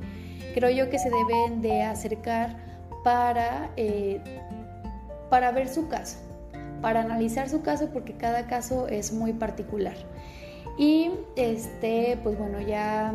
[0.56, 2.58] Creo yo que se deben de acercar
[3.04, 4.20] para, eh,
[5.30, 6.18] para ver su caso
[6.82, 9.96] para analizar su caso porque cada caso es muy particular.
[10.78, 13.14] Y este, pues bueno, ya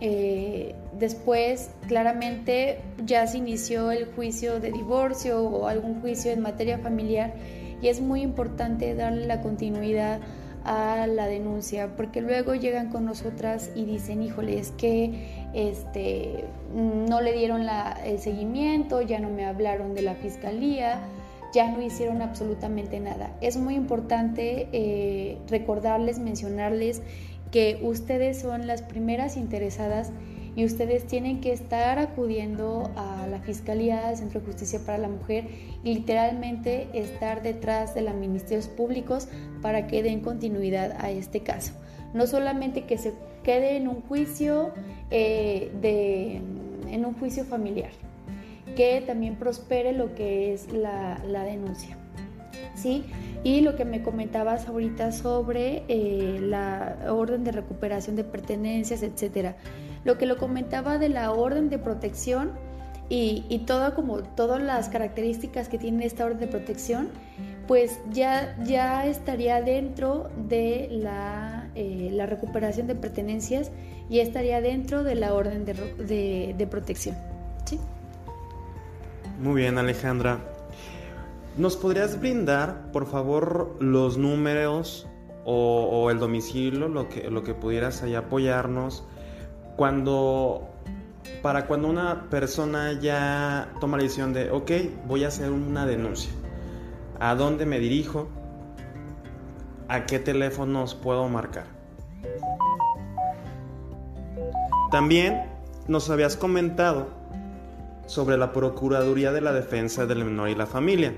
[0.00, 6.78] eh, después claramente ya se inició el juicio de divorcio o algún juicio en materia
[6.78, 7.34] familiar
[7.80, 10.20] y es muy importante darle la continuidad
[10.64, 17.20] a la denuncia porque luego llegan con nosotras y dicen híjole es que este no
[17.20, 17.66] le dieron
[18.04, 21.00] el seguimiento ya no me hablaron de la fiscalía
[21.56, 23.30] ya no hicieron absolutamente nada.
[23.40, 27.00] Es muy importante eh, recordarles, mencionarles
[27.50, 30.12] que ustedes son las primeras interesadas
[30.56, 35.08] y ustedes tienen que estar acudiendo a la Fiscalía del Centro de Justicia para la
[35.08, 35.44] Mujer
[35.84, 39.28] y literalmente estar detrás de los ministerios públicos
[39.60, 41.72] para que den continuidad a este caso.
[42.14, 43.12] No solamente que se
[43.44, 44.72] quede en un juicio
[45.10, 46.36] eh, de,
[46.90, 47.90] en un juicio familiar,
[48.76, 51.96] que también prospere lo que es la, denuncia.
[52.74, 53.04] ¿Sí?
[53.44, 59.56] Y lo que me comentabas ahorita sobre eh, la orden de recuperación de pertenencias, etcétera.
[60.04, 62.52] Lo que lo comentaba de la orden de protección
[63.08, 67.10] y, y todo como todas las características que tiene esta orden de protección,
[67.66, 73.70] pues ya, ya estaría dentro de la, eh, la recuperación de pertenencias
[74.08, 77.16] y estaría dentro de la orden de, de, protección.
[77.64, 77.80] ¿sí?
[79.40, 80.40] Muy bien, Alejandra.
[81.56, 85.08] ¿Nos podrías brindar, por favor, los números
[85.46, 89.04] o, el domicilio, lo que, lo que pudieras ahí apoyarnos,
[89.76, 90.68] cuando,
[91.40, 94.70] para cuando una persona ya toma la decisión de, ok,
[95.06, 96.30] voy a hacer una denuncia?
[97.20, 98.28] ¿A dónde me dirijo?
[99.88, 101.64] ¿A qué teléfonos puedo marcar?
[104.90, 105.42] También
[105.88, 107.08] nos habías comentado
[108.06, 111.14] sobre la Procuraduría de la Defensa del Menor y la Familia.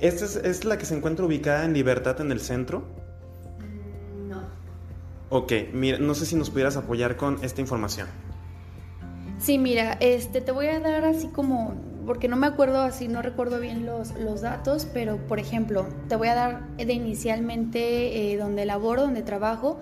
[0.00, 2.84] ¿Esta es, la que se encuentra ubicada en Libertad en el centro?
[4.28, 4.42] No.
[5.28, 8.08] Ok, mira, no sé si nos pudieras apoyar con esta información.
[9.38, 11.74] Sí, mira, este, te voy a dar así como
[12.06, 16.16] porque no me acuerdo así, no recuerdo bien los, los datos, pero por ejemplo, te
[16.16, 19.80] voy a dar de inicialmente eh, donde laboro, donde trabajo.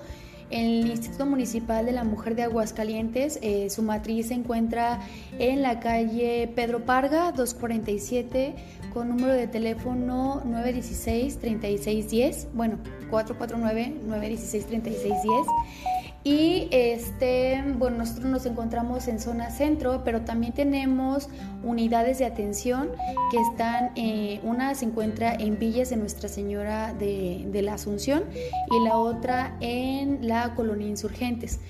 [0.50, 5.00] El Instituto Municipal de la Mujer de Aguascalientes, eh, su matriz se encuentra
[5.38, 8.54] en la calle Pedro Parga, 247,
[8.94, 12.78] con número de teléfono 916-3610, bueno,
[13.10, 15.97] 449-916-3610.
[16.24, 21.28] Y este, bueno, nosotros nos encontramos en zona centro, pero también tenemos
[21.62, 22.90] unidades de atención
[23.30, 28.24] que están, eh, una se encuentra en Villas de Nuestra Señora de, de la Asunción
[28.34, 31.60] y la otra en la Colonia Insurgentes.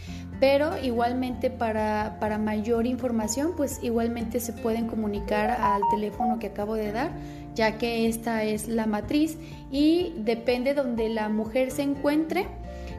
[0.41, 6.75] Pero igualmente para, para, mayor información pues igualmente se pueden comunicar al teléfono que acabo
[6.75, 7.11] de dar
[7.55, 9.37] ya que esta es la matriz
[9.73, 12.47] y depende donde la mujer se encuentre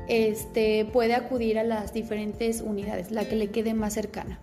[0.09, 4.39] este, puede acudir a las diferentes unidades, la que le quede más cercana.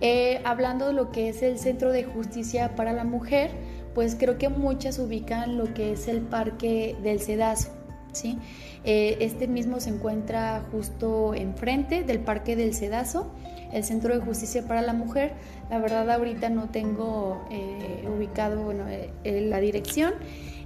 [0.00, 3.50] Eh, hablando de lo que es el Centro de Justicia para la Mujer,
[3.94, 7.70] pues creo que muchas ubican lo que es el Parque del Cedazo.
[8.12, 8.38] ¿sí?
[8.84, 13.30] Eh, este mismo se encuentra justo enfrente del Parque del Cedazo,
[13.72, 15.32] el Centro de Justicia para la Mujer.
[15.68, 20.14] La verdad ahorita no tengo eh, ubicado la dirección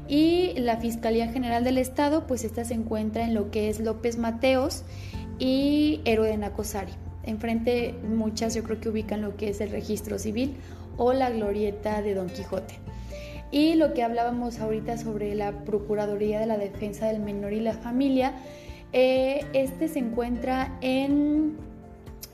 [0.08, 4.18] y la Fiscalía General del Estado, pues esta se encuentra en lo que es López
[4.18, 4.82] Mateos
[5.38, 6.92] y Héroe de Nacosari.
[7.24, 10.56] Enfrente muchas yo creo que ubican lo que es el registro civil
[10.96, 12.74] o la glorieta de Don Quijote.
[13.50, 17.72] Y lo que hablábamos ahorita sobre la Procuraduría de la Defensa del Menor y la
[17.72, 18.34] Familia,
[18.92, 21.56] eh, este se encuentra en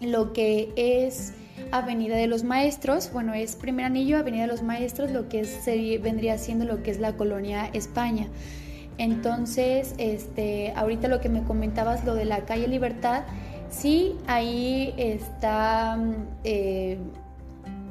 [0.01, 1.35] lo que es
[1.73, 5.47] Avenida de los Maestros, bueno, es primer anillo, Avenida de los Maestros, lo que
[6.03, 8.27] vendría siendo lo que es la colonia España.
[8.99, 13.23] Entonces, este, ahorita lo que me comentabas, lo de la calle Libertad,
[13.71, 15.99] sí, ahí está,
[16.45, 16.99] eh,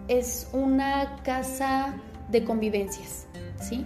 [0.07, 1.95] es una casa
[2.29, 3.25] de convivencias,
[3.59, 3.85] ¿sí?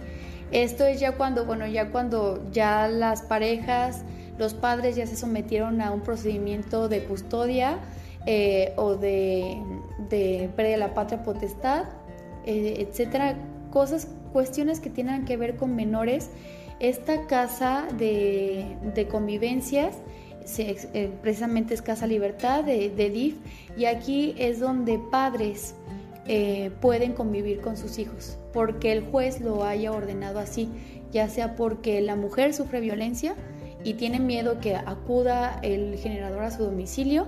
[0.50, 4.04] Esto es ya cuando, bueno, ya cuando ya las parejas,
[4.38, 7.78] los padres ya se sometieron a un procedimiento de custodia,
[8.26, 9.60] eh, o de,
[10.08, 11.84] de pérdida la patria potestad,
[12.46, 13.36] eh, etcétera,
[13.70, 16.30] cosas, cuestiones que tienen que ver con menores.
[16.80, 19.96] Esta casa de, convivencias
[20.58, 23.36] eh, precisamente es Casa Libertad de, de, DIF
[23.76, 25.74] y aquí es donde padres
[26.80, 30.70] pueden convivir con sus hijos porque el juez lo haya ordenado así,
[31.12, 33.34] ya sea porque la mujer sufre violencia
[33.82, 37.26] y tiene miedo que acuda el generador a su domicilio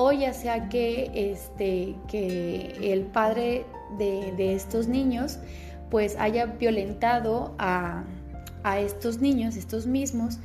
[0.00, 3.64] o ya sea que, este, que el padre
[3.98, 5.40] de, estos niños
[5.90, 8.04] pues haya violentado a,
[8.62, 10.38] a estos niños, estos mismos,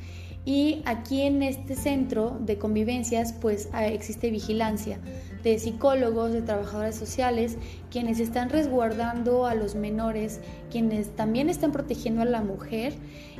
[0.44, 4.98] y aquí en este centro de convivencias pues ah, existe vigilancia
[5.44, 7.56] de psicólogos, de trabajadores sociales,
[7.92, 12.94] quienes están resguardando a los menores, quienes también están protegiendo a la mujer,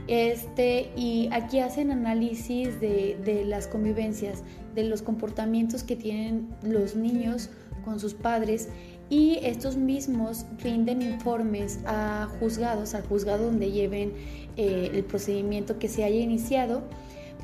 [0.07, 4.45] este, y aquí hacen análisis de, de las convivencias,
[4.75, 7.51] de los comportamientos que tienen los niños
[7.85, 8.69] con sus padres
[9.11, 14.13] y estos mismos rinden informes a juzgados, al juzgado donde lleven
[14.57, 16.83] eh, el procedimiento que se haya iniciado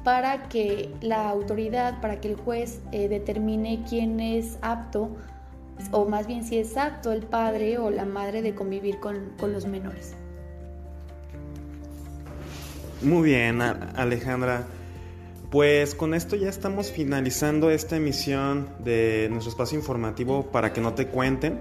[0.04, 5.10] para que la autoridad, para que el juez eh, determine quién es apto,
[5.92, 9.52] o más bien si es apto el padre o la madre de convivir con, con
[9.52, 10.14] los menores.
[13.02, 14.66] Muy bien, Alejandra.
[15.50, 20.94] Pues con esto ya estamos finalizando esta emisión de nuestro espacio informativo para que no
[20.94, 21.60] te cuenten.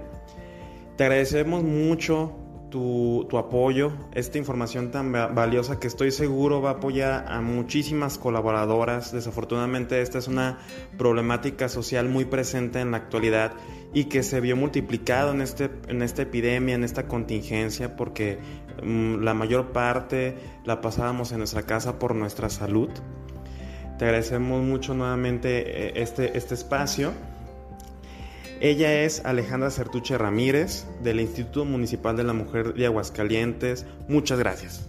[0.96, 2.32] Te agradecemos mucho
[2.70, 9.10] tu, apoyo, esta información tan valiosa que estoy seguro va a apoyar a muchísimas colaboradoras.
[9.10, 10.58] Desafortunadamente esta es una
[10.96, 13.54] problemática social muy presente en la actualidad
[13.92, 18.38] y que se vio multiplicado en, este, en esta epidemia, en esta contingencia, porque
[18.84, 22.90] mm, la mayor parte la pasábamos en nuestra casa por nuestra salud.
[24.00, 27.12] Te agradecemos mucho nuevamente eh, este, este espacio.
[28.58, 33.84] Ella es Alejandra Certuche Ramírez del Instituto Municipal de la Mujer de Aguascalientes.
[34.08, 34.88] Muchas gracias.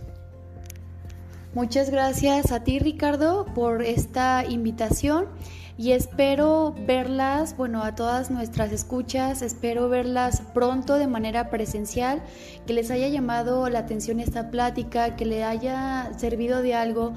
[1.54, 5.26] Muchas gracias a ti Ricardo por esta invitación
[5.78, 12.24] y espero verlas, bueno, a todas nuestras escuchas, espero verlas pronto de manera presencial,
[12.66, 17.14] que les haya llamado la atención esta plática, que le haya servido de algo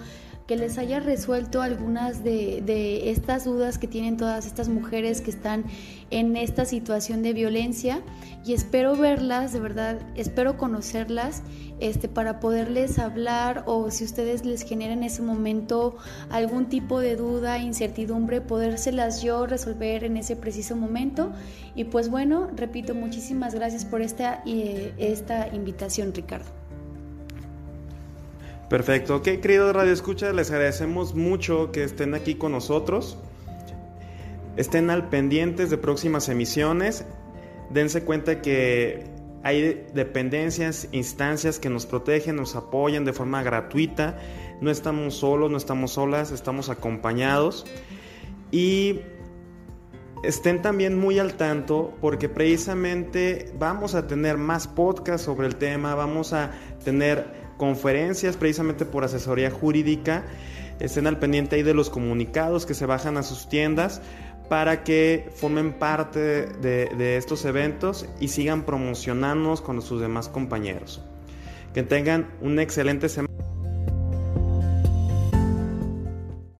[0.46, 5.64] que les haya resuelto algunas de, estas dudas que tienen todas estas mujeres que están
[6.10, 8.02] en esta situación de violencia
[8.44, 11.42] y espero verlas, de verdad, espero conocerlas
[11.80, 15.96] este, para poderles hablar o si ustedes les generan en ese momento
[16.30, 21.32] algún tipo de duda, incertidumbre, podérselas yo resolver en ese preciso momento.
[21.74, 26.63] Y pues bueno, repito, muchísimas gracias por esta, eh, esta invitación, Ricardo.
[28.68, 33.18] Perfecto, ok, queridos Radio Escucha, les agradecemos mucho que estén aquí con nosotros.
[34.56, 37.04] Estén al pendientes de próximas emisiones.
[37.68, 39.04] Dense cuenta que
[39.42, 44.18] hay dependencias, instancias que nos protegen, nos apoyan de forma gratuita.
[44.62, 47.66] No estamos solos, no estamos solas, estamos acompañados.
[48.50, 49.00] Y
[50.22, 55.94] estén también muy al tanto porque precisamente vamos a tener más podcasts sobre el tema,
[55.94, 56.52] vamos a
[56.82, 60.24] tener conferencias precisamente por asesoría jurídica.
[60.80, 64.02] Estén al pendiente ahí de los comunicados que se bajan a sus tiendas
[64.48, 71.02] para que formen parte de, de estos eventos y sigan promocionándonos con sus demás compañeros.
[71.72, 73.53] Que tengan una excelente semana.